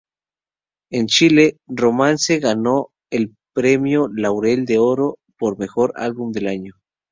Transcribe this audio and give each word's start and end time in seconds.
En 0.89 1.05
Chile, 1.05 1.57
"Romance" 1.67 2.39
ganó 2.39 2.89
el 3.11 3.35
premio 3.53 4.09
Laurel 4.11 4.65
de 4.65 4.79
Oro 4.79 5.19
por 5.37 5.59
mejor 5.59 5.93
álbum 5.95 6.31
del 6.31 6.47
año. 6.47 6.73